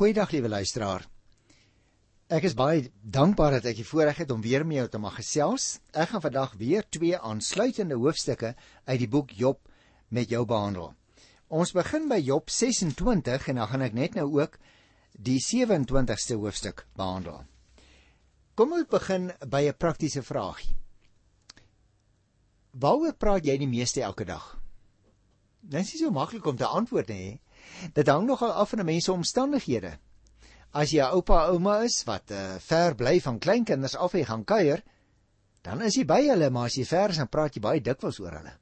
[0.00, 1.02] Goeiedag liewe luisteraar.
[2.32, 5.18] Ek is baie dankbaar dat ek die voorreg het om weer met jou te mag
[5.18, 5.66] gesels.
[5.92, 8.54] Ek gaan vandag weer twee aansluitende hoofstukke
[8.86, 9.60] uit die boek Job
[10.08, 10.94] met jou behandel.
[11.52, 14.56] Ons begin by Job 26 en dan gaan ek net nou ook
[15.12, 17.44] die 27ste hoofstuk behandel.
[18.56, 20.78] Kom ons begin by 'n praktiese vraagie.
[22.72, 24.56] Waaroor praat jy die meeste elke dag?
[25.60, 27.40] Dit is nie so maklik om te antwoord nie.
[27.94, 29.98] Dit hang nogal af van 'n mens se omstandighede.
[30.72, 34.82] As jy oupa ouma is wat uh, ver bly van kleinkinders af en gaan kuier,
[35.62, 38.20] dan is jy by hulle, maar as jy ver is, dan praat jy baie dikwels
[38.20, 38.52] oor hulle.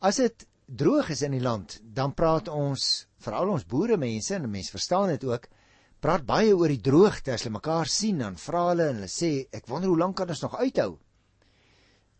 [0.00, 4.50] As dit droog is in die land, dan praat ons, veral ons boere mense en
[4.50, 5.48] mense verstaan dit ook,
[6.04, 9.48] praat baie oor die droogte as hulle mekaar sien dan vra hulle en hulle sê
[9.50, 10.92] ek wonder hoe lank kan ons nog uithou?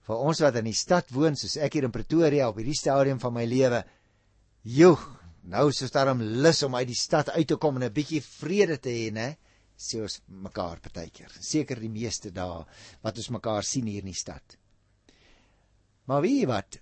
[0.09, 3.21] Vir ons wat in die stad woon soos ek hier in Pretoria op hierdie stadium
[3.23, 3.85] van my lewe,
[4.65, 5.05] joh,
[5.49, 8.21] Nou is dit daarom lus om uit die stad uit te kom en 'n bietjie
[8.23, 9.37] vrede te hê, né?
[9.79, 11.33] Sê ons mekaar partykeer.
[11.41, 12.65] Seker die meeste dae
[13.03, 14.57] wat ons mekaar sien hier in die stad.
[16.05, 16.81] Maar wie wat?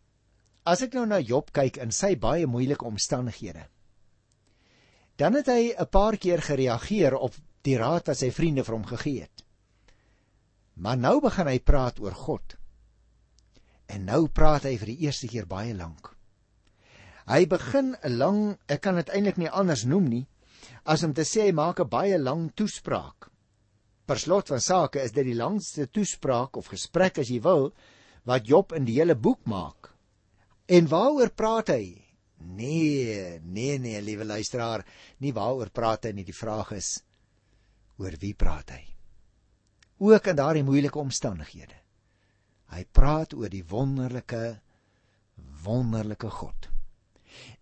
[0.65, 3.69] As ek nou na Job kyk in sy baie moeilike omstandighede,
[5.17, 8.87] dan het hy 'n paar keer gereageer op die raad wat sy vriende vir hom
[8.87, 9.45] gegee het.
[10.75, 12.57] Maar nou begin hy praat oor God.
[13.87, 16.16] En nou praat hy vir die eerste keer baie lank.
[17.27, 20.27] Hy begin 'n lang, ek kan dit eintlik nie anders noem nie,
[20.85, 23.31] as om te sê hy maak 'n baie lang toespraak.
[24.07, 27.73] Per slot van sake is dit die langste toespraak of gesprek as jy wil
[28.25, 29.91] wat Job in die hele boek maak.
[30.69, 32.03] En waaroor praat hy?
[32.39, 34.85] Nee, nee nee, liewe luisteraar,
[35.19, 37.03] nie waaroor praat hy nie, die vraag is
[37.99, 38.85] oor wie praat hy?
[39.99, 41.75] Ook in daardie moeilike omstandighede.
[42.71, 44.61] Hy praat oor die wonderlike
[45.65, 46.76] wonderlike God.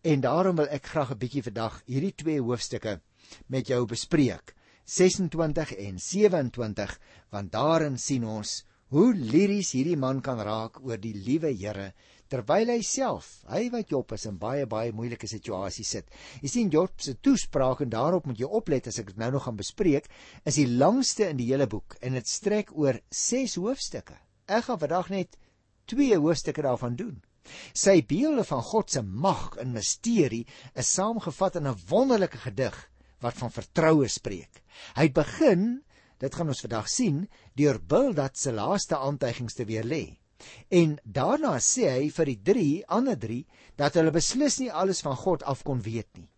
[0.02, 3.00] En daarom wil ek graag 'n bietjie vandag hierdie twee hoofstukke
[3.48, 4.54] met jou bespreek.
[4.84, 6.98] 26 en 27
[7.30, 11.92] want daarin sien ons hoe liries hierdie man kan raak oor die liewe Here
[12.28, 16.08] terwyl hy self, hy wat Job is in baie baie moeilike situasies sit.
[16.42, 19.44] Jy sien Job se toespraak en daarop moet jy oplet as ek dit nou nog
[19.46, 20.08] gaan bespreek,
[20.44, 24.16] is die langste in die hele boek en dit strek oor 6 hoofstukke.
[24.48, 25.38] Ek gaan vandag net
[25.92, 27.22] 2 hoofstukke daarvan doen.
[27.72, 32.76] Sy beelde van God se mag en misterie is saamgevat in 'n wonderlike gedig
[33.20, 34.62] wat van vertroue spreek.
[34.96, 35.82] Hy begin,
[36.18, 40.18] dit gaan ons vandag sien, deur Bildad se laaste aantuigings te weerlê.
[40.68, 43.46] En daarna sê hy vir die drie ander drie
[43.80, 46.28] dat hulle beslis nie alles van God af kon weet nie.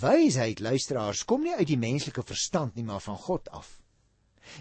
[0.00, 3.80] Wysheid luisteraars kom nie uit die menslike verstand nie, maar van God af.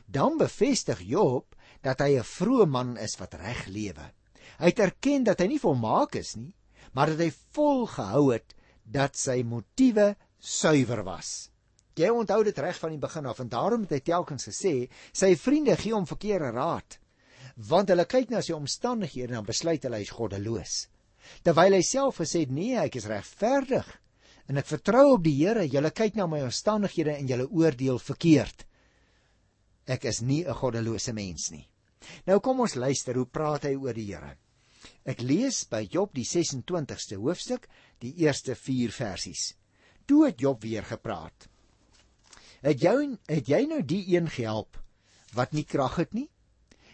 [0.05, 4.13] Dan bevestig Job dat hy 'n vrome man is wat reg lewe.
[4.61, 6.51] Hy het erken dat hy nie volmaak is nie,
[6.94, 8.53] maar dat hy volgehou het
[8.85, 11.49] dat sy motiewe suiwer was.
[11.97, 14.75] Jy onthou dit reg van die begin af en daarom het hy telkens gesê
[15.11, 17.01] sy vriende gee hom verkeerde raad
[17.69, 20.75] want hulle kyk na sy omstandighede en dan besluit hulle hy is goddeloos.
[21.45, 23.89] Terwyl hy self gesê het nee, ek is regverdig
[24.50, 25.67] en ek vertrou op die Here.
[25.69, 28.66] Julle kyk na my omstandighede en julle oordeel verkeerd.
[29.85, 31.67] Ek is nie 'n goddelose mens nie.
[32.25, 34.38] Nou kom ons luister hoe praat hy oor die Here.
[35.06, 37.68] Ek lees by Job die 26ste hoofstuk,
[38.02, 39.53] die eerste 4 versies.
[40.06, 41.47] Toe het Job weer gepraat.
[42.62, 42.96] Het jy
[43.30, 44.78] het jy nou die een gehelp
[45.34, 46.28] wat nie krag het nie?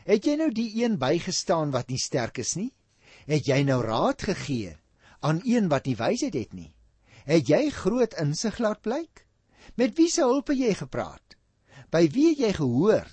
[0.08, 2.72] Het jy nou die een bygestaan wat nie sterk is nie?
[3.28, 4.78] Het jy nou raad gegee
[5.20, 6.72] aan een wat nie wysheid het nie?
[7.28, 9.26] Het jy groot insig laat blyk?
[9.76, 11.36] Met wie se hulp het jy gepraat?
[11.92, 13.10] By wie het jy gehoor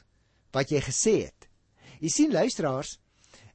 [0.55, 1.49] wat jy gesê het?
[1.99, 2.99] Jy sien luisteraars,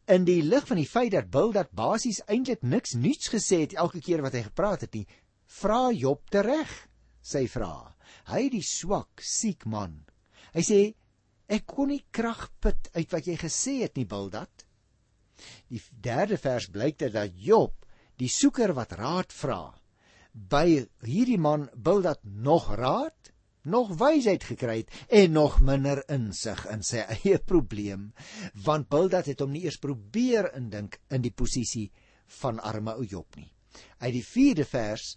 [0.09, 4.01] in die lig van die feit dat Bildad basies eintlik niks nuuts gesê het elke
[4.01, 5.05] keer wat hy gepraat het nie,
[5.59, 6.71] vra Job tereg
[7.21, 7.91] sy vra.
[8.31, 9.99] Hy die swak, siek man.
[10.55, 10.79] Hy sê
[11.49, 14.65] ek kon nie krag put uit wat jy gesê het nie, Bildad.
[15.69, 17.85] Die derde vers blyk dit dat Job,
[18.17, 19.61] die soeker wat raad vra,
[20.33, 23.18] by hierdie man Bildad nog raad
[23.71, 28.09] nog wysheid gekry het en nog minder insig in sy eie probleem
[28.65, 31.89] want Bildad het hom nie eers probeer indink in die posisie
[32.41, 33.49] van arme ou Job nie.
[33.99, 35.15] Uit die 4de vers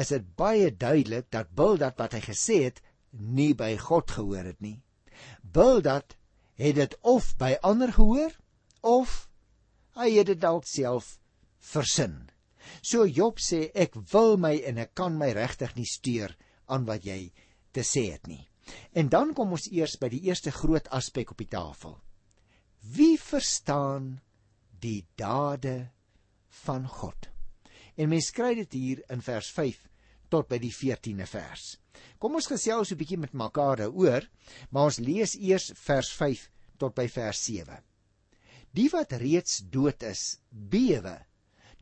[0.00, 2.80] is dit baie duidelik dat Bildad wat hy gesê het
[3.10, 4.80] nie by God gehoor het nie.
[5.42, 6.16] Bildad
[6.60, 8.34] het dit of by ander gehoor
[8.86, 9.28] of
[9.98, 11.16] hy het dit dalk self
[11.72, 12.30] versin.
[12.82, 16.36] So Job sê ek wil my en ek kan my regtig nie steur
[16.70, 17.32] aan wat jy
[17.72, 18.46] te sê het nie.
[18.92, 21.98] En dan kom ons eers by die eerste groot aspek op die tafel.
[22.80, 24.20] Wie verstaan
[24.80, 25.90] die dade
[26.64, 27.28] van God?
[27.96, 29.82] En mens skryf dit hier in vers 5
[30.30, 31.74] tot by die 14de vers.
[32.22, 34.28] Kom ons gesels 'n bietjie met mekaar daaroor,
[34.70, 37.82] maar ons lees eers vers 5 tot by vers 7.
[38.72, 41.18] Die wat reeds dood is, bewe,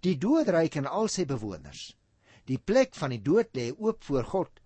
[0.01, 1.95] die doodryk en al sy bewoners.
[2.47, 4.61] Die plek van die dood lê oop voor God.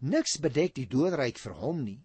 [0.00, 2.00] Niks bedek die doodryk vir hom nie.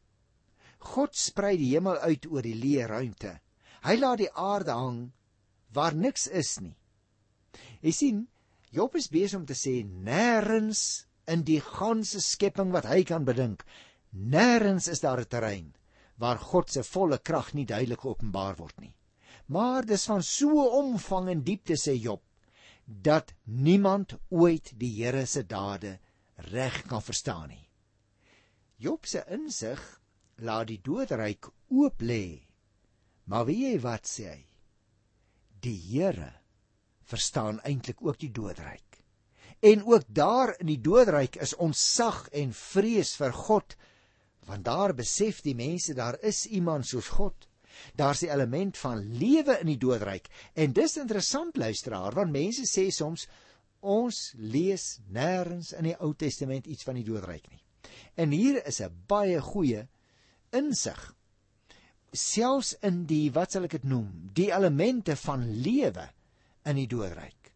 [0.79, 3.39] God sprei die hemel uit oor die leë ruimte.
[3.83, 5.01] Hy laat die aarde hang
[5.73, 6.75] waar niks is nie.
[7.81, 8.27] Jy sien,
[8.71, 13.65] Job is besig om te sê nêrens in die ganse skepping wat hy kan bedink,
[14.11, 15.73] nêrens is daar 'n terrein
[16.17, 18.93] waar God se volle krag nie duidelik geopenbaar word nie.
[19.47, 22.21] Maar dis van so omvang en diepte sê Job
[22.85, 25.99] dat niemand ooit die Here se dade
[26.51, 27.70] reg kan verstaan nie.
[28.81, 29.81] Job se insig
[30.41, 32.41] laat die doodryk oop lê.
[33.29, 34.39] Maar wie jy wat sê hy?
[35.61, 36.31] Die Here
[37.11, 38.97] verstaan eintlik ook die doodryk.
[39.61, 43.75] En ook daar in die doodryk is ons sag en vrees vir God,
[44.49, 47.47] want daar besef die mense daar is iemand soos God.
[47.95, 50.27] Daar's 'n element van lewe in die doodryk.
[50.55, 53.27] En dis interessant luisteraar, want mense sê soms
[53.79, 57.60] ons lees nêrens in die Ou Testament iets van die doodryk nie.
[58.15, 59.87] En hier is 'n baie goeie
[60.51, 61.15] insig.
[62.11, 66.09] Selfs in die wat sal ek dit noem, die elemente van lewe
[66.65, 67.53] in die doodryk.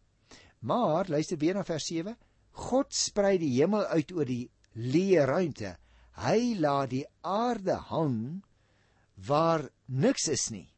[0.60, 2.16] Maar luister weer na vers 7.
[2.50, 5.76] God sprei die hemel uit oor die leë ruimte.
[6.16, 8.42] Hy laat die aarde hang
[9.26, 10.68] waar niks is nie.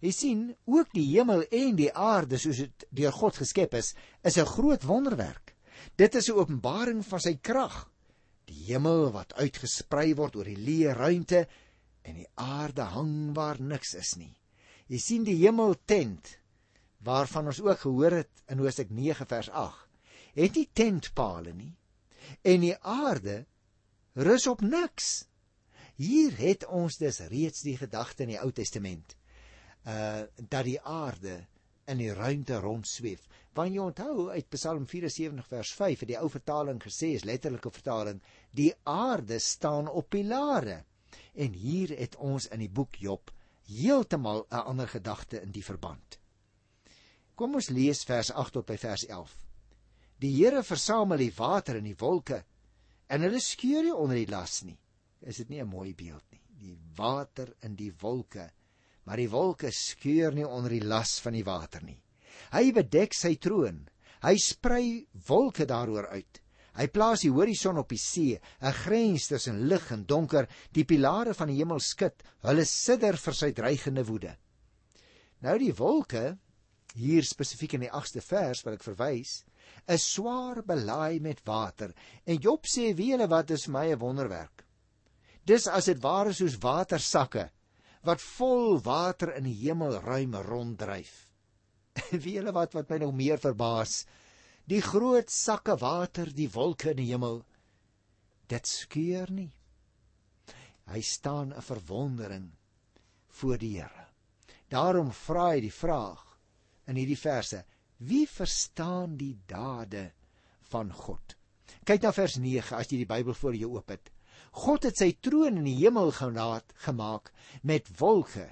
[0.00, 3.94] Jy sien, ook die hemel en die aarde soos dit deur God geskep is,
[4.24, 5.54] is 'n groot wonderwerk.
[5.96, 7.90] Dit is 'n openbaring van sy krag.
[8.50, 11.44] Die hemel wat uitgesprei word oor die leë ruimte
[12.02, 14.34] en die aarde hang waar niks is nie.
[14.90, 16.36] Jy sien die hemel tent
[17.06, 19.86] waarvan ons ook gehoor het in Hosea 9 vers 8,
[20.34, 21.74] het nie tentpale nie
[22.46, 23.44] en die aarde
[24.18, 25.24] rus op niks.
[26.00, 29.16] Hier het ons dus reeds die gedagte in die Ou Testament
[29.88, 31.38] uh dat die aarde
[31.90, 33.26] in die ruimte rondsweef.
[33.58, 37.72] Want jy onthou uit Psalm 74 vers 5 het die ou vertaling gesê is letterlike
[37.74, 38.22] vertaling,
[38.54, 40.84] die aarde staan op pilare.
[41.34, 43.32] En hier het ons in die boek Job
[43.66, 46.18] heeltemal 'n ander gedagte in die verband.
[47.34, 49.36] Kom ons lees vers 8 tot by vers 11.
[50.20, 52.44] Die Here versamel die water in die wolke
[53.08, 54.78] en hulle skeur nie onder die las nie.
[55.20, 56.42] Is dit nie 'n mooi beeld nie?
[56.60, 58.50] Die water in die wolke,
[59.10, 61.98] maar die wolke skeur nie onder die las van die water nie.
[62.54, 63.80] Hy bedek sy troon.
[64.22, 64.84] Hy sprei
[65.26, 66.38] wolke daaroor uit.
[66.78, 70.46] Hy plaas die horison op die see, 'n grens tussen lig en donker.
[70.70, 74.36] Die pilare van die hemel skud, hulle sidder vir sy dreigende woede.
[75.42, 76.38] Nou die wolke
[76.94, 79.44] hier spesifiek in die 8ste vers wat ek verwys,
[79.88, 81.92] is swaar belaai met water.
[82.26, 84.64] En Job sê: "Wie hulle wat is my 'n wonderwerk."
[85.44, 87.50] Dis as dit ware soos watersakke
[88.06, 91.28] wat vol water in die hemelruim ronddryf.
[92.24, 94.04] Wie hulle wat wat my nog meer verbaas,
[94.64, 97.42] die groot sakke water, die wolke in die hemel,
[98.50, 99.50] dit skeur nie.
[100.90, 102.50] Hy staan 'n verwondering
[103.28, 104.06] voor die Here.
[104.68, 106.30] Daarom vra hy die vraag:
[106.90, 107.64] in hierdie verse.
[108.00, 110.10] Wie verstaan die dade
[110.72, 111.36] van God?
[111.86, 114.10] Kyk na vers 9 as jy die Bybel voor jou oop het.
[114.50, 117.30] God het sy troon in die hemel gelaat gemaak
[117.62, 118.48] met wolke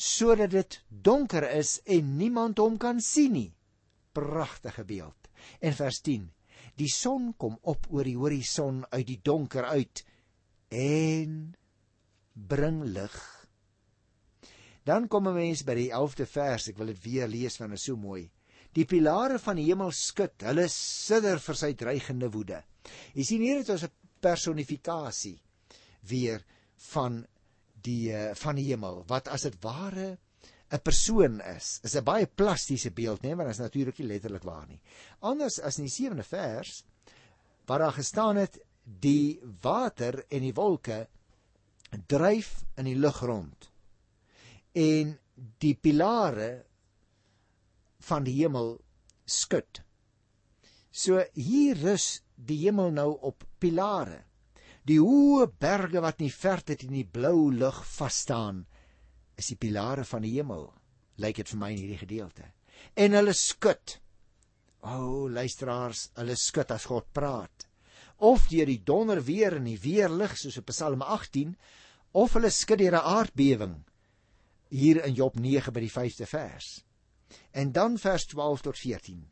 [0.00, 3.50] sodat dit donker is en niemand hom kan sien nie.
[4.16, 5.28] Pragtige beeld.
[5.60, 6.30] En vers 10.
[6.80, 10.00] Die son kom op oor die horison uit die donker uit
[10.72, 11.52] en
[12.32, 13.18] bring lig
[14.90, 16.68] Dan kom 'n mens by die 11de vers.
[16.68, 18.30] Ek wil dit weer lees want dit is so mooi.
[18.72, 22.62] Die pilare van die hemel skud, hulle sidder vir sy dreigende woede.
[23.14, 25.38] Jy sien hier het ons 'n personifikasie
[26.08, 26.44] weer
[26.92, 27.24] van
[27.84, 30.18] die eh, van die hemel wat as dit ware
[30.70, 31.80] 'n persoon is.
[31.82, 34.80] Is 'n baie plastiese beeld, nee, want dit is natuurlik nie letterlik waar nie.
[35.18, 36.84] Anders as in die 7de vers
[37.66, 41.08] waar daar gestaan het die water en die wolke
[42.06, 43.70] dryf in die lug rond
[44.72, 45.18] en
[45.58, 46.64] die pilare
[47.98, 48.78] van die hemel
[49.24, 49.82] skud.
[50.90, 54.24] So hier rus die hemel nou op pilare.
[54.86, 58.64] Die hoë berge wat in die verte in die blou lug vas staan,
[59.36, 60.70] is die pilare van die hemel.
[61.20, 62.46] Lyk dit vir my in hierdie gedeelte.
[62.96, 63.98] En hulle skud.
[64.80, 67.66] O, oh, luisteraars, hulle skud as God praat.
[68.24, 71.52] Of deur die donder weer en die weerlig soos op Psalm 18,
[72.16, 73.76] of hulle skud deur 'n aardbewing
[74.70, 76.84] hier in Job 9 by die 5de vers.
[77.50, 79.28] En dan vers 12 tot 14.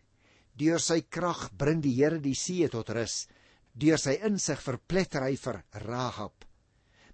[0.59, 3.27] Deur sy krag bring die Here die see tot rus.
[3.79, 6.45] Deur sy insig verpletter hy vir Rahab.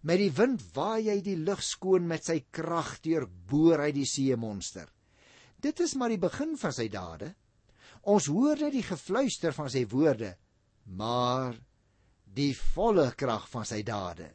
[0.05, 4.09] Met die wind waai hy die lug skoon met sy krag deur boor hy die
[4.09, 4.89] see monster.
[5.61, 7.35] Dit is maar die begin van sy dade.
[8.05, 10.35] Ons hoor net die gefluister van sy woorde,
[10.85, 11.57] maar
[12.37, 14.29] die volle krag van sy dade.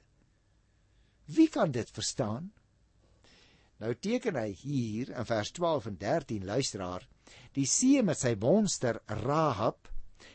[1.29, 2.49] Wie kan dit verstaan?
[3.79, 7.05] Nou teken hy hier in vers 12 en 13 luisteraar
[7.55, 9.87] die see met sy monster Rahab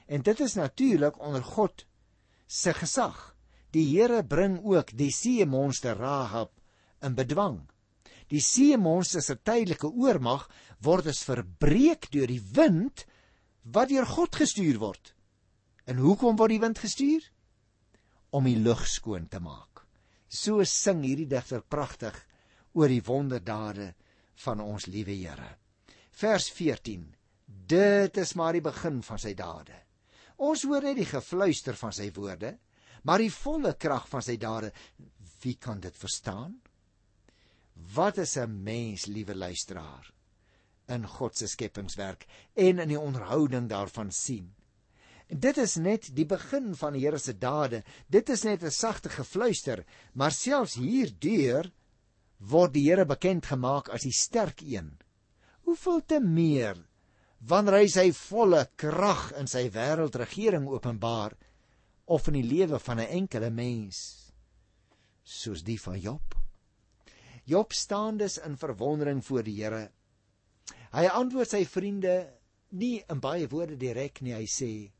[0.08, 1.84] en dit is natuurlik onder God
[2.48, 3.34] se gesag.
[3.74, 6.52] Die Here bring ook die see monster Rahab
[7.04, 7.64] in bedwang.
[8.32, 10.46] Die see monster se tydelike oormag
[10.84, 13.04] word as verbreek deur die wind
[13.64, 15.12] wat deur God gestuur word.
[15.84, 17.24] En hoekom word die wind gestuur?
[18.32, 19.84] Om die lug skoon te maak.
[20.28, 22.16] So sing hierdie digter pragtig
[22.74, 23.92] oor die wonderdade
[24.44, 25.50] van ons liewe Here.
[26.14, 27.06] Vers 14.
[27.46, 29.76] Dit is maar die begin van sy dade.
[30.42, 32.56] Ons hoor net die gefluister van sy woorde,
[33.06, 34.72] maar die volle krag van sy dade,
[35.44, 36.56] wie kan dit verstaan?
[37.94, 40.12] Wat is 'n mens, liewe luisteraar,
[40.88, 44.54] in God se skepingswerk en in die onderhouding daarvan sien?
[45.28, 47.82] Dit is net die begin van die Here se dade.
[48.08, 51.72] Dit is net 'n sagte gefluister, maar selfs hierdeur
[52.38, 54.92] word die Here bekend gemaak as die sterk een.
[55.64, 56.78] Hoeveel te meer
[57.44, 61.34] wanneer hy sy volle krag in sy wêreldregering openbaar
[62.04, 63.98] of in die lewe van 'n enkele mens
[65.24, 66.34] soos die van Job.
[67.44, 69.90] Job staan dus in verwondering voor die Here.
[70.92, 72.32] Hy antwoord sy vriende
[72.70, 74.92] nie in baie woorde direk nie, hy sê: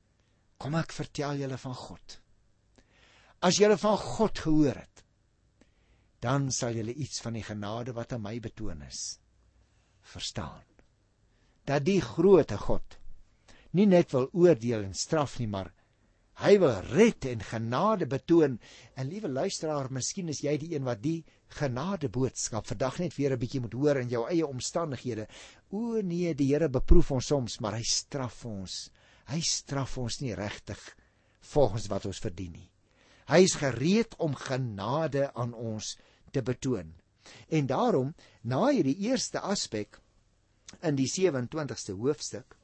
[0.58, 2.20] "Kom ek vertel julle van God.
[3.40, 5.03] As julle van God gehoor het,
[6.24, 9.18] dan sal julle iets van die genade wat aan my betoon is
[10.14, 10.64] verstaan.
[11.64, 12.98] Dat die groote God
[13.74, 15.72] nie net wil oordeel en straf nie, maar
[16.42, 18.56] Hy wil red en genade betoon.
[18.98, 21.20] En liewe luisteraar, miskien is jy die een wat die
[21.60, 25.28] genade boodskap vandag net weer 'n bietjie moet hoor in jou eie omstandighede.
[25.70, 28.90] O nee, die Here beproef ons soms, maar hy straf ons.
[29.26, 30.80] Hy straf ons nie regtig
[31.40, 32.70] volgens wat ons verdien nie.
[33.28, 35.96] Hy is gereed om genade aan ons
[36.34, 36.92] te betoon.
[37.48, 38.12] En daarom,
[38.42, 40.00] na hierdie eerste aspek
[40.82, 42.56] in die 27ste hoofstuk,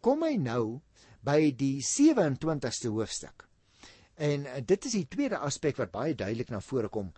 [0.00, 0.80] kom hy nou
[1.26, 3.44] by die 27ste hoofstuk.
[4.18, 7.10] En eh, dit is die tweede aspek wat baie duidelik na vore kom.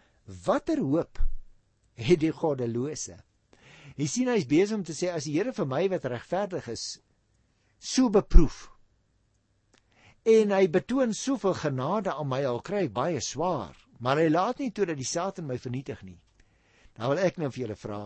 [0.45, 1.21] Watter hoop
[2.01, 3.19] het die goddelose?
[4.01, 6.85] Jy sien hy's besig om te sê as die Here vir my wat regverdig is,
[7.79, 8.69] so beproef.
[10.29, 14.73] En hy betoon soveel genade aan my al kry baie swaar, maar hy laat nie
[14.73, 16.19] toe dat die Satan my vernietig nie.
[16.99, 18.03] Nou wil ek nou vir julle vra,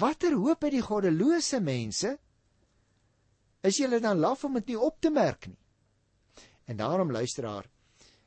[0.00, 2.18] watter hoop het die goddelose mense?
[3.62, 5.58] is julle dan laf om dit nie op te merk nie.
[6.64, 7.66] En daarom luisteraar,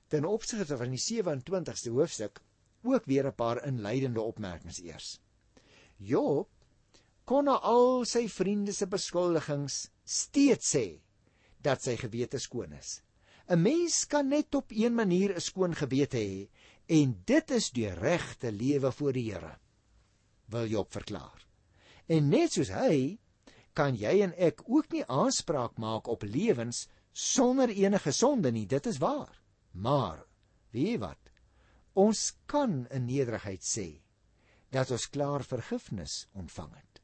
[0.07, 2.41] ten opsigte van die 27ste hoofstuk
[2.83, 5.19] ook weer 'n paar inleidende opmerkings eers.
[5.97, 6.49] Job
[7.25, 11.01] kon al sy vriende se beskuldigings steeds sê
[11.61, 13.01] dat sy gewete skoon is.
[13.49, 16.49] 'n Mens kan net op een manier 'n skoon gewete hê
[16.87, 19.57] en dit is deur regte lewe voor die Here.
[20.45, 21.47] Wil Job verklaar.
[22.07, 23.19] En net soos hy
[23.73, 28.85] kan jy en ek ook nie aanspraak maak op lewens sonder enige sonde nie, dit
[28.85, 29.41] is waar.
[29.71, 30.25] Maar
[30.71, 31.19] weet jy wat?
[31.93, 34.01] Ons kan in nederigheid sê
[34.73, 37.01] dat ons klaar vergifnis ontvang het.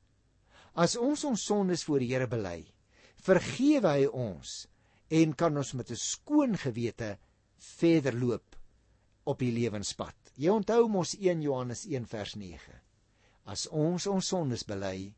[0.74, 2.64] As ons ons sondes voor die Here bely,
[3.22, 4.68] vergewe hy ons
[5.10, 7.18] en kan ons met 'n skoon gewete
[7.58, 8.56] verder loop
[9.24, 10.16] op die lewenspad.
[10.36, 12.82] Jy onthou mos 1 Johannes 1 vers 9.
[13.46, 15.14] As ons ons sondes bely,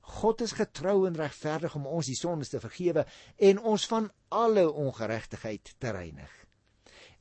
[0.00, 3.04] God is getrou en regverdig om ons die sondes te vergewe
[3.38, 6.30] en ons van alle ongeregtigheid te reinig.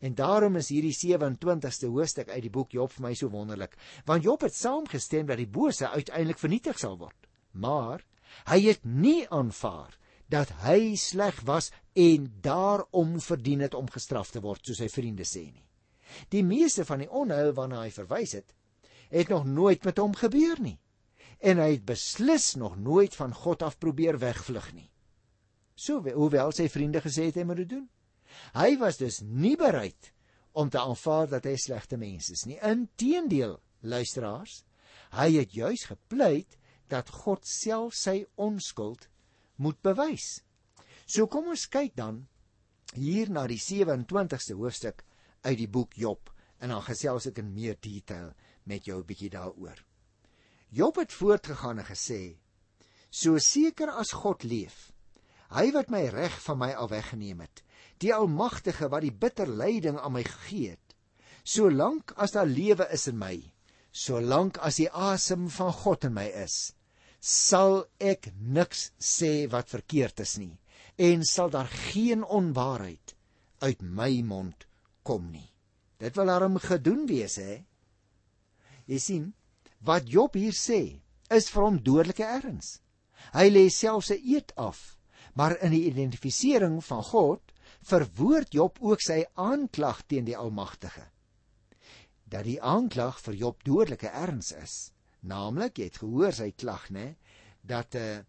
[0.01, 3.75] En daarom is hierdie 27ste hoofstuk uit die boek Job vir my so wonderlik,
[4.05, 7.29] want Job het saamgestem dat die bose uiteindelik vernietig sal word.
[7.51, 8.01] Maar
[8.49, 9.93] hy het nie aanvaar
[10.31, 15.27] dat hy sleg was en daarom verdien het om gestraf te word, soos sy vriende
[15.27, 15.65] sê nie.
[16.31, 18.55] Die meeste van die onheil waarna hy verwys het,
[19.11, 20.77] het nog nooit met hom gebeur nie
[21.41, 24.89] en hy het beslis nog nooit van God af probeer wegvlug nie.
[25.75, 27.87] So hoewel sy vriende gesê het hy moet dit doen.
[28.53, 30.11] Hy was dus nie bereid
[30.53, 32.59] om te aanvaar dat hy slegte mens is nie.
[32.61, 34.61] Inteendeel, luisteraars,
[35.17, 36.59] hy het juis gepleit
[36.91, 39.07] dat God self sy onskuld
[39.61, 40.41] moet bewys.
[41.05, 42.25] So kom ons kyk dan
[42.97, 45.05] hier na die 27ste hoofstuk
[45.45, 48.33] uit die boek Job en dan gesels ek in meer detail
[48.65, 49.77] met jou 'n bietjie daaroor.
[50.69, 52.37] Job het voortgegaan en gesê:
[53.09, 54.91] "So seker as God leef,
[55.49, 57.63] hy wat my reg van my al weggeneem het,
[58.01, 60.95] die Almagtige wat die bitter lyding aan my gegee het.
[61.43, 63.35] Solank as daar lewe is in my,
[63.91, 66.73] solank as die asem van God in my is,
[67.21, 70.57] sal ek niks sê wat verkeerd is nie
[70.97, 73.13] en sal daar geen onwaarheid
[73.61, 74.65] uit my mond
[75.05, 75.49] kom nie.
[76.01, 77.61] Dit wil daarom gedoen wees hè.
[78.89, 79.27] Jy sien,
[79.85, 80.97] wat Job hier sê,
[81.29, 82.79] is vir hom dodelike erns.
[83.37, 84.97] Hy lê selfs 'n eed af,
[85.33, 87.53] maar in die identifisering van God
[87.85, 91.05] verwoord Job ook sy aanklag teen die Almagtige.
[92.25, 97.15] Dat die aanklag vir Job dodelike erns is, naamlik jy het gehoor sy klag nê,
[97.61, 98.21] dat uh,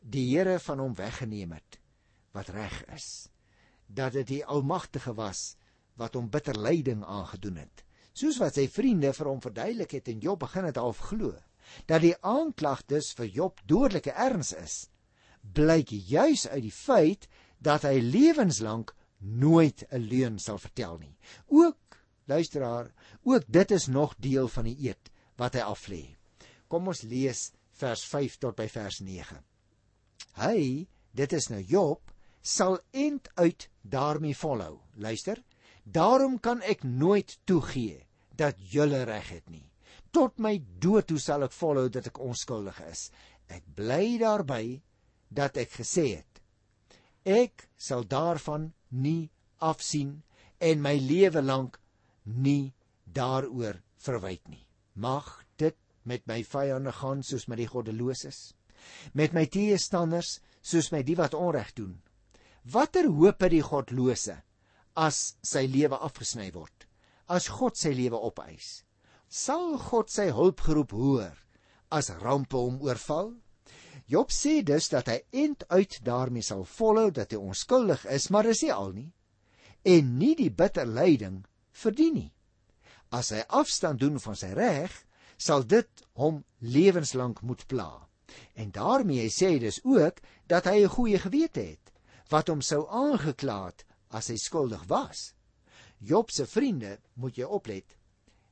[0.00, 1.80] die Here van hom weggeneem het
[2.36, 3.28] wat reg is.
[3.88, 5.56] Dat dit die Almagtige was
[5.96, 7.84] wat hom bitter lyding aangedoen het.
[8.12, 11.34] Soos wat sy vriende vir hom verduidelik het en Job begin het half glo
[11.90, 14.74] dat die aanklag dus vir Job dodelike erns is,
[15.42, 17.26] blyk juis uit die feit
[17.58, 21.16] dat hy lewenslank nooit 'n leuen sal vertel nie.
[21.46, 26.15] Ook luisteraar, ook dit is nog deel van die eed wat hy aflê.
[26.68, 29.38] Kom ons lees vers 5 tot by vers 9.
[30.40, 34.80] Hy, dit is nou Job, sal end uit daarmee volhou.
[34.96, 35.42] Luister,
[35.84, 38.02] daarom kan ek nooit toegee
[38.36, 39.66] dat julle reg het nie.
[40.12, 43.10] Tot my dood toe sal ek volhou dat ek onskuldig is.
[43.48, 44.80] Ek bly daarby
[45.28, 46.36] dat ek gesê het
[47.26, 50.22] Ek sal daarvan nie afsien
[50.62, 51.80] en my lewe lank
[52.22, 52.70] nie
[53.02, 54.62] daaroor verwyd nie.
[54.94, 55.42] Mag
[56.06, 58.54] met my vyande gaan soos met die goddeloses,
[59.14, 61.96] met my teestanders soos met die wat onreg doen.
[62.64, 64.40] Watter hoop het die godlose
[64.96, 66.86] as sy lewe afgesny word?
[67.26, 68.84] As God sy lewe opeis,
[69.28, 71.34] sal God sy hulpgeroep hoor
[71.90, 73.34] as rampe hom oorval?
[74.06, 78.46] Job sê dus dat hy end uit daarmee sal volhou dat hy onskuldig is, maar
[78.46, 79.10] dis nie al nie
[79.86, 82.30] en nie die bitter lyding verdien nie.
[83.14, 84.90] As hy afstand doen van sy reg,
[85.36, 88.08] sal dit hom lewenslank moet pla.
[88.54, 91.92] En daarmee sê hy dus ook dat hy 'n goeie gewete het
[92.28, 95.34] wat hom sou aangekla het as hy skuldig was.
[95.98, 97.96] Job se vriende, moet jy oplet,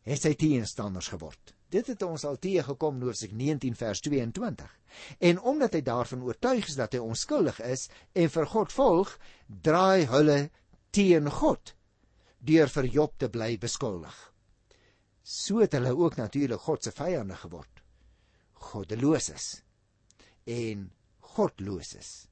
[0.02, 1.54] het sy teenstanders geword.
[1.68, 4.70] Dit het ons al teëgekom in Hoofstuk 19 vers 22.
[5.18, 10.06] En omdat hy daarvan oortuig is dat hy onskuldig is en vir God volg, draai
[10.06, 10.50] hulle
[10.90, 11.74] teen God
[12.38, 14.33] deur vir Job te bly beskuldig.
[15.24, 17.82] So het hulle ook natuurlik God se vyande geword.
[18.52, 19.62] Goddeloses
[20.44, 20.90] en
[21.34, 22.26] godloses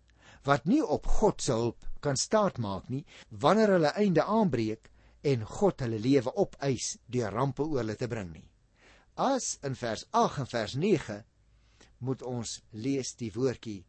[0.44, 3.04] wat nie op God se hulp kan staatmaak nie
[3.44, 4.90] wanneer hulle einde aanbreek
[5.32, 8.48] en God hulle lewe opeis deur rampe oor hulle te bring nie.
[9.16, 11.18] As in vers 8 en vers 9
[12.02, 13.84] moet ons lees die woordjie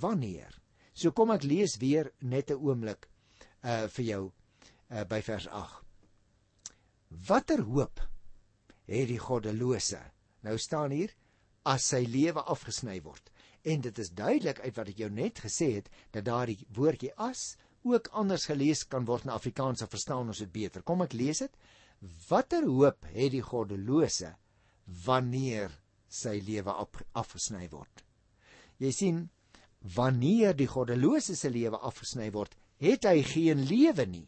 [0.00, 0.52] wanneer.
[0.94, 3.08] So kom ek lees weer net 'n oomblik
[3.64, 4.22] uh vir jou
[4.90, 5.82] uh by vers 8.
[7.28, 8.00] Watter hoop
[8.88, 10.00] het die goddelose?
[10.42, 11.14] Nou staan hier
[11.68, 13.30] as sy lewe afgesny word.
[13.62, 17.56] En dit is duidelik uit wat ek jou net gesê het dat daardie woordjie as
[17.86, 20.82] ook anders gelees kan word in Afrikaans of verstaan ons dit beter.
[20.82, 21.56] Kom ek lees dit.
[22.28, 24.34] Watter hoop het die goddelose?
[24.88, 25.72] wanneer
[26.08, 26.72] sy lewe
[27.12, 28.04] afgesny word.
[28.80, 29.20] Jy sien,
[29.94, 34.26] wanneer die goddelose se lewe afgesny word, het hy geen lewe nie.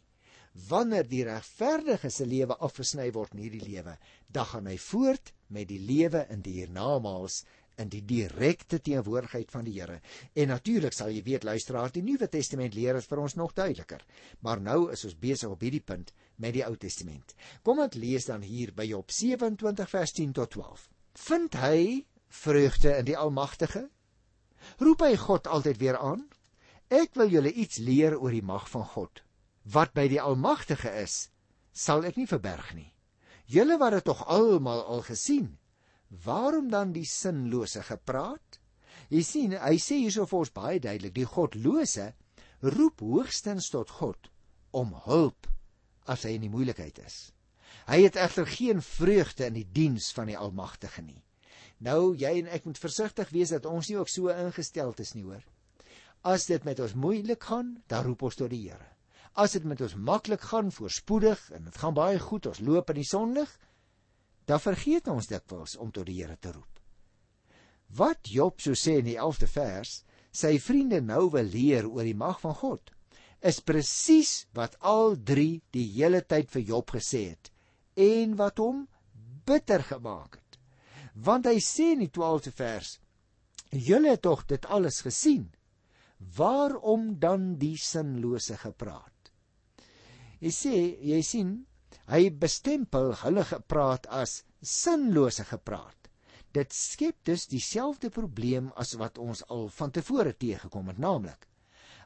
[0.51, 3.95] Wanneer die regverdige se lewe afgesny word in hierdie lewe,
[4.27, 7.43] dan gaan hy voort met die lewe in die hiernamaals
[7.79, 9.99] in die direkte teenwoordigheid van die Here.
[10.35, 14.03] En natuurlik sal jy weet luisteraar, die Nuwe Testament leer dit vir ons nog duideliker.
[14.45, 17.35] Maar nou is ons besig op hierdie punt met die Ou Testament.
[17.63, 20.85] Kom ek lees dan hier by Job 27 vers 10 tot 12.
[21.27, 21.81] Vind hy
[22.43, 23.87] vreugde in die Almagtige?
[24.83, 26.27] Roep hy God altyd weer aan?
[26.91, 29.23] Ek wil julle iets leer oor die mag van God.
[29.63, 31.29] Wat by die Almagtige is,
[31.71, 32.89] sal ek nie verberg nie.
[33.45, 35.57] Julle wat dit tog almal al gesien,
[36.11, 38.59] Waarom dan die sinlose gepraat?
[39.11, 42.11] Jy sien, hy sê hierso vir ons baie duidelik, die godlose
[42.61, 44.27] roep hoogstens tot God
[44.75, 45.47] om hulp
[46.11, 47.31] as hy in die moeilikheid is.
[47.87, 51.23] Hy het egter geen vreugde in die diens van die Almagtige nie.
[51.79, 55.23] Nou jy en ek moet versigtig wees dat ons nie ook so ingestel is nie,
[55.25, 55.43] hoor.
[56.27, 58.91] As dit met ons moeilik gaan, dan roep ons tot die Here.
[59.33, 62.99] As dit met ons maklik gaan, voorspoedig en dit gaan baie goed, ons loop in
[62.99, 63.51] die sonlig,
[64.45, 66.81] dan vergeet ons dikwels om tot die Here te roep.
[67.95, 72.17] Wat Job so sê in die 11de vers, sy vriende nou wil leer oor die
[72.17, 72.91] mag van God,
[73.41, 77.51] is presies wat al drie die hele tyd vir Job gesê het
[77.99, 78.85] en wat hom
[79.47, 80.59] bitter gemaak het.
[81.15, 82.99] Want hy sê in die 12de vers:
[83.71, 85.51] "Julle het tog dit alles gesien.
[86.37, 89.10] Waarom dan die sinlose gepraat?"
[90.41, 90.75] Jy sê,
[91.13, 91.53] jy sien,
[92.07, 96.09] hy bestempel hulle gepraat as sinlose gepraat.
[96.51, 101.47] Dit skep dus dieselfde probleem as wat ons al van tevore teëgekom het, naamlik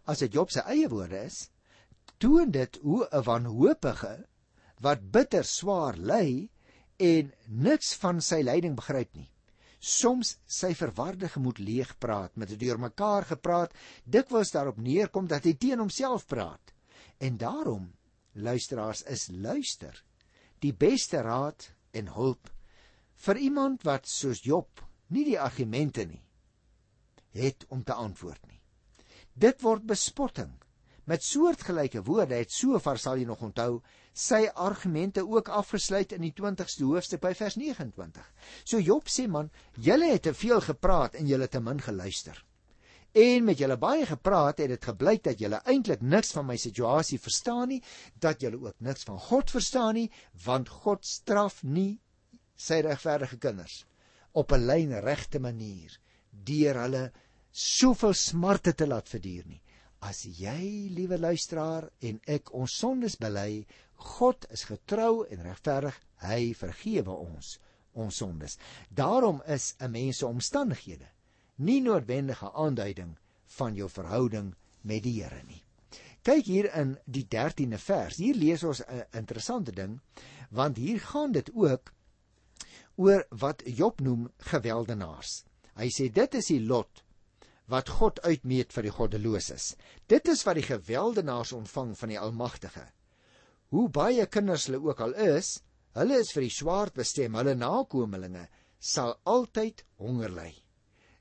[0.05, 1.49] as dit Job se eie woorde is,
[2.21, 4.15] toon dit hoe 'n wanhoopige
[4.85, 6.49] wat bitter swaar ly
[6.99, 9.29] en niks van sy lyding begryp nie.
[9.79, 15.53] Soms sy verwarde gemoed leeg praat met 'n deurmekaar gepraat, dikwels daarop neerkom dat hy
[15.53, 16.73] teen homself praat.
[17.19, 17.93] En daarom,
[18.35, 20.03] luisteraars, is luister
[20.63, 22.51] die beste raad en hulp
[23.25, 24.83] vir iemand wat soos Job
[25.15, 26.21] nie die argumente nie
[27.35, 28.61] het om te antwoord nie.
[29.35, 30.53] Dit word bespotting.
[31.05, 33.81] Met soortgelyke woorde het sover sal jy nog onthou
[34.15, 38.23] sy argumente ook afgesluit in die 20ste hoofstuk by vers 29.
[38.63, 42.39] So Job sê man, julle het te veel gepraat en julle te min geluister.
[43.15, 47.19] En met julle baie gepraat het dit gebleik dat julle eintlik niks van my situasie
[47.19, 47.79] verstaan nie,
[48.19, 50.09] dat julle ook niks van God verstaan nie,
[50.43, 52.01] want God straf nie
[52.59, 53.85] sy regverdige kinders
[54.35, 55.95] op 'n lynregte manier
[56.29, 57.05] deur hulle
[57.51, 59.61] soveel smarte te laat verduur nie.
[60.01, 66.53] As jy, liewe luisteraar, en ek ons sondes bely, God is getrou en regverdig, hy
[66.53, 67.59] vergewe ons
[67.93, 68.57] ons sondes.
[68.89, 71.14] Daarom is 'n mens se omstandighede
[71.55, 73.15] nie noodwendige aanduiding
[73.57, 75.61] van jou verhouding met die Here nie.
[76.25, 78.17] Kyk hier in die 13de vers.
[78.17, 79.99] Hier lees ons 'n interessante ding
[80.49, 81.93] want hier gaan dit ook
[82.95, 85.45] oor wat Job noem geweldenaars.
[85.75, 87.03] Hy sê dit is die lot
[87.67, 89.75] wat God uitmeet vir die goddeloses.
[90.07, 92.85] Dit is wat die geweldenaars ontvang van die Almagtige.
[93.73, 95.63] Hoe baie kinders hulle ook al is,
[95.93, 97.35] hulle is vir die swaard bestem.
[97.35, 98.47] Hulle nakommelinge
[98.79, 100.64] sal altyd honger ly.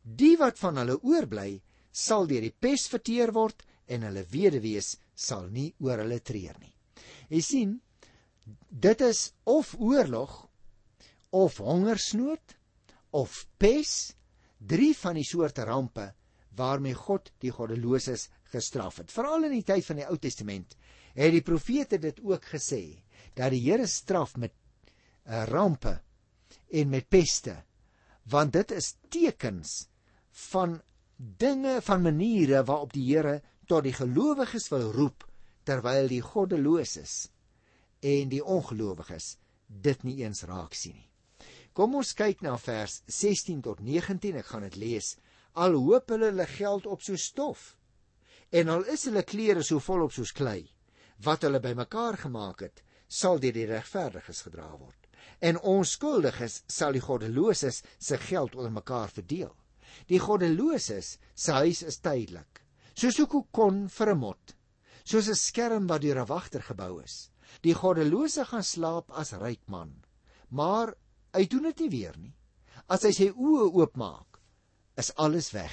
[0.05, 5.49] Die wat van hulle oorbly, sal deur die pes verteer word en hulle weduwees sal
[5.49, 6.75] nie oor hulle treur nie.
[7.33, 7.73] Jy sien,
[8.69, 10.35] dit is of oorlog
[11.33, 12.57] of hongersnood
[13.17, 14.13] of pes,
[14.61, 16.11] drie van die soorte rampe
[16.55, 19.11] waarmee God die goddeloses gestraf het.
[19.11, 20.77] Veral in die tyd van die Ou Testament
[21.15, 23.01] het die profete dit ook gesê
[23.35, 25.97] dat die Here straf met uh, rampe
[26.71, 27.57] en met peste
[28.31, 29.85] want dit is tekens
[30.51, 30.81] van
[31.17, 35.27] dinge van maniere waarop die Here tot die gelowiges wil roep
[35.65, 37.29] terwyl die goddeloses
[38.05, 41.09] en die ongelowiges dit nie eens raak sien nie.
[41.75, 44.37] Kom ons kyk na vers 16 tot 19.
[44.39, 45.15] Ek gaan dit lees
[45.55, 47.75] al hoop hulle hulle geld op so stof
[48.51, 50.63] en al is hulle klere so volop soos klei
[51.27, 52.83] wat hulle bymekaar gemaak het
[53.21, 55.11] sal deur die regverdiges gedra word
[55.49, 59.55] en onskuldiges sal die goddeloses se geld onder mekaar verdeel
[60.09, 62.63] die goddeloses se huis is tydelik.
[62.95, 64.55] Soos 'n kokon vir 'n mot.
[65.05, 67.31] Soos 'n skerm wat deur 'n wagter gebou is.
[67.63, 70.05] Die goddelose gaan slaap as ryk man.
[70.51, 70.95] Maar
[71.33, 72.35] hy doen dit nie weer nie.
[72.89, 74.41] As hy sy oë oopmaak
[74.97, 75.73] is alles weg.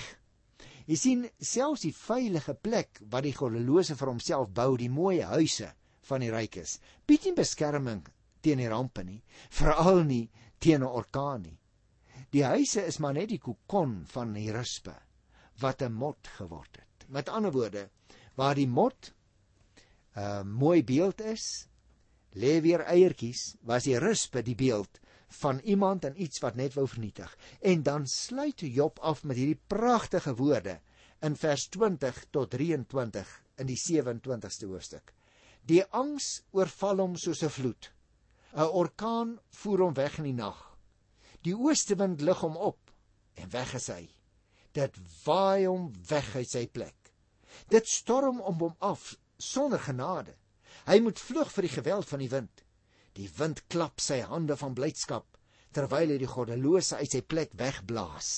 [0.87, 5.73] Jy sien selfs die veilige plek wat die goddelose vir homself bou, die mooi huise
[6.09, 8.01] van die rykes, bied nie beskerming
[8.41, 10.29] teen die rampe nie, veral nie
[10.59, 11.60] teen 'n orkaan nie.
[12.31, 14.95] Die huise is maar net die kokon van die rispe
[15.59, 17.07] wat 'n mot geword het.
[17.07, 17.89] Met ander woorde,
[18.35, 19.11] waar die mot
[20.15, 21.67] 'n uh, mooi beeld is,
[22.33, 26.87] lê weer eiertjies, was die rispe die beeld van iemand en iets wat net wou
[26.87, 27.37] vernietig.
[27.59, 30.79] En dan sluit Job af met hierdie pragtige woorde
[31.19, 35.13] in vers 20 tot 23 in die 27ste hoofstuk.
[35.65, 37.91] Die angs oorval hom soos 'n vloed.
[38.53, 40.70] 'n Orkaan voer hom weg in die nag.
[41.45, 42.91] Die oostewind lig hom op
[43.41, 44.03] en weg is hy.
[44.77, 47.11] Dit waai hom weg uit sy plek.
[47.73, 50.35] Dit storm om hom af sonder genade.
[50.87, 52.63] Hy moet vlug vir die geweld van die wind.
[53.17, 55.27] Die wind klap sy hande van blydskap
[55.75, 58.31] terwyl hy die goddelose uit sy plek wegblaas.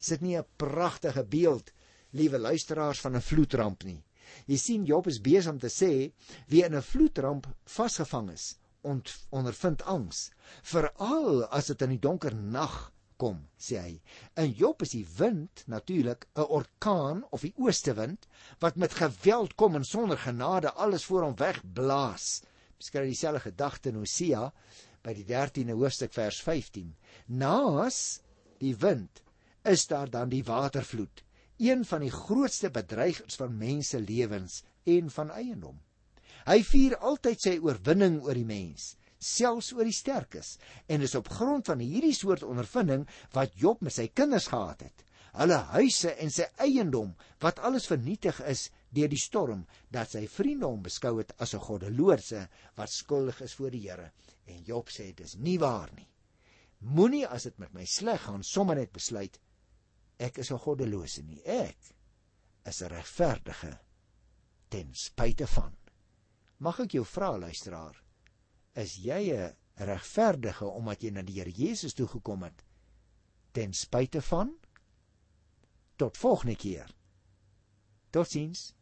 [0.00, 1.72] Is dit nie 'n pragtige beeld,
[2.12, 4.02] liewe luisteraars van 'n vloedramp nie?
[4.46, 6.12] Jy sien Job is besig om te sê
[6.48, 10.30] wie in 'n vloedramp vasgevang is, ondervind angs,
[10.62, 13.92] veral as dit in die donker nag kom, sê hy.
[14.40, 18.26] In Job is die wind natuurlik 'n orkaan of die oostewind
[18.60, 22.42] wat met geweld kom en sonder genade alles voor hom wegblaas
[22.84, 24.48] skryf dieselfde gedagte in Hosea
[25.04, 26.94] by die 13de hoofstuk vers 15.
[27.40, 28.20] Naas
[28.60, 29.22] die wind
[29.64, 31.22] is daar dan die watervloed,
[31.58, 35.80] een van die grootste bedreigers van mense lewens en van eiendom.
[36.46, 41.28] Hy vier altyd sy oorwinning oor die mens, selfs oor die sterkes, en is op
[41.28, 46.30] grond van hierdie soort ondervinding wat Job met sy kinders gehad het, hulle huise en
[46.30, 51.32] sy eiendom wat alles vernietig is deur die storm dat sy vriende hom beskou het
[51.42, 54.12] as 'n goddelose wat skuldig is voor die Here.
[54.46, 56.08] En Job sê dis nie waar nie.
[56.80, 59.38] Moenie as dit met my sleg gaan sommer net besluit
[60.18, 61.42] ek is 'n goddelose nie.
[61.44, 61.78] Ek
[62.64, 63.78] is 'n regverdige
[64.68, 65.76] ten spyte van.
[66.64, 67.96] Mag ek jou vra luisteraar,
[68.80, 72.64] is jy 'n regverdige omdat jy na die Here Jesus toe gekom het
[73.52, 74.54] ten spyte van
[75.96, 76.88] tot volgende keer.
[78.10, 78.72] Totsiens.